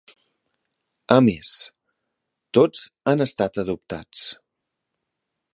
[1.15, 1.51] A més,
[2.59, 4.29] tots han estat adoptats.